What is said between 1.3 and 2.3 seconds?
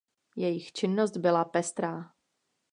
pestrá.